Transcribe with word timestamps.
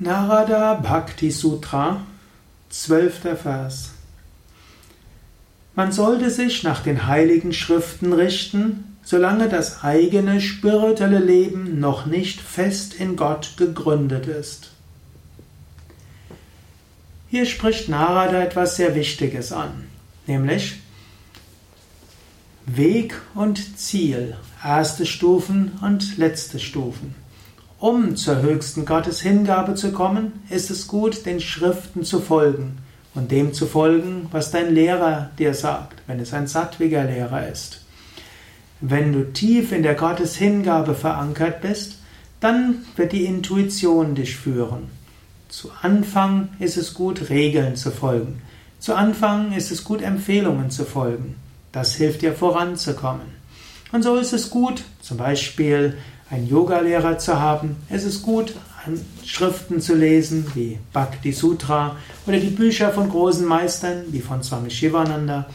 Narada 0.00 0.74
Bhakti 0.74 1.32
Sutra, 1.32 2.06
zwölfter 2.70 3.36
Vers. 3.36 3.90
Man 5.74 5.90
sollte 5.90 6.30
sich 6.30 6.62
nach 6.62 6.84
den 6.84 7.08
heiligen 7.08 7.52
Schriften 7.52 8.12
richten, 8.12 8.96
solange 9.02 9.48
das 9.48 9.82
eigene 9.82 10.40
spirituelle 10.40 11.18
Leben 11.18 11.80
noch 11.80 12.06
nicht 12.06 12.40
fest 12.40 12.94
in 12.94 13.16
Gott 13.16 13.54
gegründet 13.56 14.26
ist. 14.26 14.70
Hier 17.28 17.44
spricht 17.44 17.88
Narada 17.88 18.40
etwas 18.40 18.76
sehr 18.76 18.94
Wichtiges 18.94 19.50
an, 19.50 19.86
nämlich 20.28 20.76
Weg 22.66 23.20
und 23.34 23.80
Ziel, 23.80 24.36
erste 24.62 25.06
Stufen 25.06 25.72
und 25.82 26.18
letzte 26.18 26.60
Stufen. 26.60 27.16
Um 27.80 28.16
zur 28.16 28.42
höchsten 28.42 28.84
Gotteshingabe 28.84 29.76
zu 29.76 29.92
kommen, 29.92 30.32
ist 30.50 30.68
es 30.68 30.88
gut, 30.88 31.26
den 31.26 31.40
Schriften 31.40 32.02
zu 32.02 32.20
folgen 32.20 32.78
und 33.14 33.30
dem 33.30 33.52
zu 33.54 33.66
folgen, 33.66 34.26
was 34.32 34.50
dein 34.50 34.74
Lehrer 34.74 35.30
dir 35.38 35.54
sagt, 35.54 36.02
wenn 36.08 36.18
es 36.18 36.32
ein 36.32 36.48
sattwiger 36.48 37.04
Lehrer 37.04 37.48
ist. 37.48 37.82
Wenn 38.80 39.12
du 39.12 39.32
tief 39.32 39.70
in 39.70 39.84
der 39.84 39.94
Gotteshingabe 39.94 40.96
verankert 40.96 41.60
bist, 41.60 41.98
dann 42.40 42.84
wird 42.96 43.12
die 43.12 43.26
Intuition 43.26 44.16
dich 44.16 44.36
führen. 44.36 44.88
Zu 45.48 45.70
Anfang 45.80 46.48
ist 46.58 46.76
es 46.76 46.94
gut, 46.94 47.30
Regeln 47.30 47.76
zu 47.76 47.92
folgen. 47.92 48.42
Zu 48.80 48.94
Anfang 48.94 49.52
ist 49.52 49.70
es 49.70 49.84
gut, 49.84 50.02
Empfehlungen 50.02 50.70
zu 50.70 50.84
folgen. 50.84 51.36
Das 51.70 51.94
hilft 51.94 52.22
dir 52.22 52.32
voranzukommen. 52.32 53.38
Und 53.92 54.02
so 54.02 54.16
ist 54.16 54.32
es 54.32 54.50
gut, 54.50 54.82
zum 55.00 55.16
Beispiel 55.16 55.96
einen 56.30 56.48
Yogalehrer 56.48 57.18
zu 57.18 57.40
haben. 57.40 57.76
Es 57.88 58.04
ist 58.04 58.22
gut, 58.22 58.54
Schriften 59.24 59.80
zu 59.80 59.94
lesen, 59.94 60.46
wie 60.54 60.78
Bhakti 60.92 61.32
Sutra 61.32 61.96
oder 62.26 62.38
die 62.38 62.50
Bücher 62.50 62.90
von 62.92 63.08
großen 63.08 63.46
Meistern, 63.46 64.04
wie 64.10 64.20
von 64.20 64.42
Swami 64.42 64.70
Shivananda, 64.70 65.46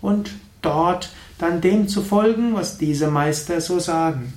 und 0.00 0.30
dort 0.62 1.10
dann 1.38 1.60
dem 1.60 1.88
zu 1.88 2.02
folgen, 2.02 2.54
was 2.54 2.78
diese 2.78 3.08
Meister 3.08 3.60
so 3.60 3.78
sagen. 3.78 4.32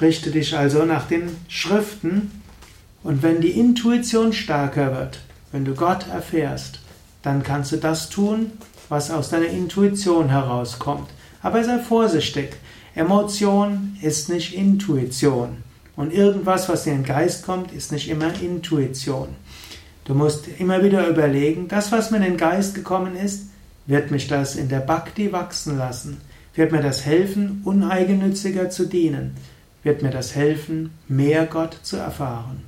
Richte 0.00 0.30
dich 0.30 0.56
also 0.56 0.84
nach 0.84 1.06
den 1.06 1.36
Schriften 1.48 2.42
und 3.02 3.22
wenn 3.22 3.40
die 3.40 3.58
Intuition 3.58 4.32
stärker 4.32 4.94
wird, 4.96 5.20
wenn 5.52 5.64
du 5.64 5.74
Gott 5.74 6.08
erfährst, 6.08 6.80
dann 7.22 7.42
kannst 7.42 7.72
du 7.72 7.76
das 7.76 8.10
tun, 8.10 8.52
was 8.88 9.10
aus 9.10 9.30
deiner 9.30 9.46
Intuition 9.46 10.28
herauskommt. 10.28 11.08
Aber 11.42 11.62
sei 11.62 11.78
vorsichtig. 11.78 12.56
Emotion 12.94 13.96
ist 14.02 14.28
nicht 14.28 14.54
Intuition. 14.54 15.58
Und 15.96 16.12
irgendwas, 16.12 16.68
was 16.68 16.86
in 16.86 16.94
den 16.94 17.04
Geist 17.04 17.44
kommt, 17.44 17.72
ist 17.72 17.92
nicht 17.92 18.08
immer 18.08 18.32
Intuition. 18.40 19.28
Du 20.04 20.14
musst 20.14 20.48
immer 20.58 20.82
wieder 20.82 21.08
überlegen, 21.08 21.68
das, 21.68 21.92
was 21.92 22.10
mir 22.10 22.18
in 22.18 22.24
den 22.24 22.36
Geist 22.36 22.74
gekommen 22.74 23.16
ist, 23.16 23.46
wird 23.86 24.10
mich 24.10 24.28
das 24.28 24.56
in 24.56 24.68
der 24.68 24.80
Bhakti 24.80 25.32
wachsen 25.32 25.78
lassen? 25.78 26.20
Wird 26.54 26.72
mir 26.72 26.82
das 26.82 27.04
helfen, 27.04 27.62
uneigennütziger 27.64 28.70
zu 28.70 28.86
dienen? 28.86 29.36
Wird 29.82 30.02
mir 30.02 30.10
das 30.10 30.34
helfen, 30.34 30.90
mehr 31.08 31.46
Gott 31.46 31.78
zu 31.82 31.96
erfahren? 31.96 32.62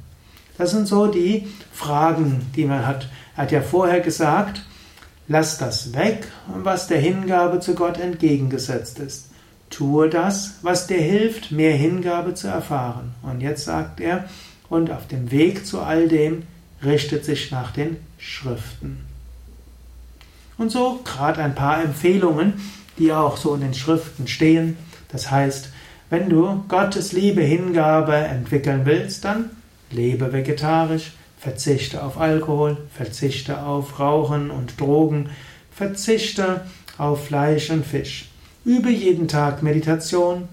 Das 0.59 0.71
sind 0.71 0.87
so 0.89 1.07
die 1.07 1.47
Fragen, 1.73 2.47
die 2.55 2.65
man 2.65 2.87
hat. 2.87 3.09
Er 3.37 3.43
hat 3.43 3.53
ja 3.53 3.61
vorher 3.61 4.01
gesagt, 4.01 4.63
Lass 5.29 5.59
das 5.59 5.93
weg, 5.93 6.29
was 6.47 6.87
der 6.87 7.01
Hingabe 7.01 7.59
zu 7.59 7.75
Gott 7.75 7.99
entgegengesetzt 7.99 9.01
ist. 9.01 9.27
Tue 9.77 10.09
das, 10.09 10.55
was 10.63 10.87
dir 10.87 10.97
hilft, 10.97 11.53
mehr 11.53 11.75
Hingabe 11.75 12.33
zu 12.33 12.49
erfahren. 12.49 13.15
Und 13.21 13.43
jetzt 13.43 13.67
sagt 13.67 14.01
er, 14.01 14.25
und 14.71 14.91
auf 14.91 15.07
dem 15.07 15.31
Weg 15.31 15.67
zu 15.67 15.81
all 15.81 16.09
dem 16.09 16.45
richtet 16.83 17.27
sich 17.27 17.51
nach 17.51 17.73
den 17.73 17.99
Schriften. 18.17 19.05
Und 20.57 20.73
so 20.73 21.01
gerade 21.05 21.43
ein 21.43 21.55
paar 21.55 21.85
Empfehlungen, 21.85 22.55
die 22.99 23.13
auch 23.13 23.37
so 23.37 23.55
in 23.55 23.61
den 23.61 23.75
Schriften 23.75 24.27
stehen. 24.27 24.79
Das 25.13 25.31
heißt, 25.31 25.69
wenn 26.09 26.31
du 26.31 26.65
Gottes 26.69 27.13
Liebe, 27.13 27.43
Hingabe 27.43 28.15
entwickeln 28.17 28.87
willst, 28.87 29.27
dann 29.27 29.51
lebe 29.91 30.33
vegetarisch, 30.33 31.13
Verzichte 31.37 32.03
auf 32.03 32.19
Alkohol, 32.19 32.79
verzichte 32.95 33.63
auf 33.63 34.01
Rauchen 34.01 34.51
und 34.51 34.81
Drogen, 34.81 35.29
verzichte 35.71 36.63
auf 36.97 37.27
Fleisch 37.27 37.69
und 37.69 37.85
Fisch. 37.85 38.31
Übe 38.67 38.91
jeden 38.91 39.29
Tag 39.29 39.63
Meditation, 39.63 40.49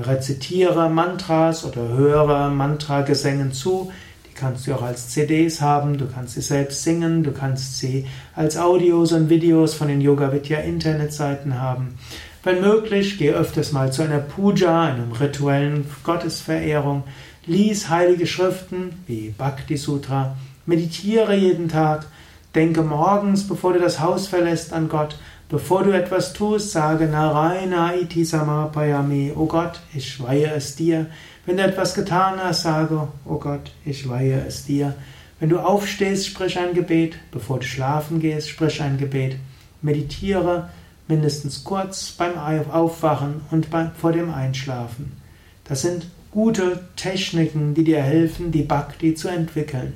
rezitiere 0.00 0.88
Mantras 0.88 1.64
oder 1.64 1.88
höre 1.88 2.48
Mantragesängen 2.48 3.50
zu. 3.50 3.90
Die 4.24 4.34
kannst 4.34 4.68
du 4.68 4.74
auch 4.74 4.82
als 4.82 5.08
CDs 5.08 5.60
haben, 5.60 5.98
du 5.98 6.06
kannst 6.06 6.34
sie 6.34 6.42
selbst 6.42 6.84
singen, 6.84 7.24
du 7.24 7.32
kannst 7.32 7.80
sie 7.80 8.06
als 8.36 8.56
Audios 8.56 9.10
und 9.10 9.30
Videos 9.30 9.74
von 9.74 9.88
den 9.88 10.00
Yoga 10.00 10.32
Vidya 10.32 10.60
Internetseiten 10.60 11.60
haben. 11.60 11.98
Wenn 12.44 12.60
möglich, 12.60 13.18
geh 13.18 13.32
öfters 13.32 13.72
mal 13.72 13.92
zu 13.92 14.02
einer 14.02 14.20
Puja, 14.20 14.84
einem 14.84 15.10
rituellen 15.10 15.86
Gottesverehrung. 16.04 17.02
Lies 17.46 17.88
heilige 17.88 18.28
Schriften 18.28 19.02
wie 19.08 19.34
Bhakti 19.36 19.76
Sutra, 19.76 20.36
meditiere 20.66 21.34
jeden 21.34 21.68
Tag, 21.68 22.06
denke 22.54 22.82
morgens, 22.82 23.48
bevor 23.48 23.72
du 23.72 23.80
das 23.80 23.98
Haus 23.98 24.28
verlässt, 24.28 24.72
an 24.72 24.88
Gott. 24.88 25.16
Bevor 25.50 25.82
du 25.82 25.90
etwas 25.90 26.32
tust, 26.32 26.70
sage 26.70 27.06
Narayana 27.06 27.96
iti 27.96 28.24
samapayami, 28.24 29.32
O 29.34 29.46
Gott, 29.46 29.80
ich 29.92 30.22
weihe 30.22 30.48
es 30.54 30.76
dir. 30.76 31.06
Wenn 31.44 31.56
du 31.56 31.64
etwas 31.64 31.94
getan 31.94 32.38
hast, 32.38 32.62
sage, 32.62 33.08
O 33.24 33.34
Gott, 33.34 33.72
ich 33.84 34.08
weihe 34.08 34.44
es 34.46 34.64
dir. 34.64 34.94
Wenn 35.40 35.48
du 35.48 35.58
aufstehst, 35.58 36.28
sprich 36.28 36.56
ein 36.56 36.72
Gebet. 36.72 37.16
Bevor 37.32 37.58
du 37.58 37.66
schlafen 37.66 38.20
gehst, 38.20 38.48
sprich 38.48 38.80
ein 38.80 38.96
Gebet. 38.96 39.38
Meditiere 39.82 40.70
mindestens 41.08 41.64
kurz 41.64 42.12
beim 42.12 42.38
Aufwachen 42.38 43.40
und 43.50 43.66
vor 44.00 44.12
dem 44.12 44.32
Einschlafen. 44.32 45.20
Das 45.64 45.82
sind 45.82 46.06
gute 46.30 46.84
Techniken, 46.94 47.74
die 47.74 47.82
dir 47.82 48.00
helfen, 48.00 48.52
die 48.52 48.62
Bhakti 48.62 49.16
zu 49.16 49.26
entwickeln. 49.26 49.94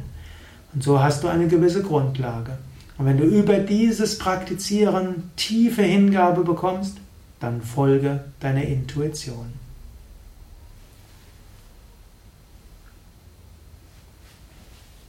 Und 0.74 0.82
so 0.82 1.00
hast 1.00 1.22
du 1.22 1.28
eine 1.28 1.46
gewisse 1.46 1.84
Grundlage. 1.84 2.58
Und 2.96 3.06
wenn 3.06 3.18
du 3.18 3.24
über 3.24 3.58
dieses 3.58 4.18
Praktizieren 4.18 5.30
tiefe 5.36 5.82
Hingabe 5.82 6.44
bekommst, 6.44 6.98
dann 7.40 7.60
folge 7.60 8.24
deiner 8.40 8.62
Intuition. 8.62 9.63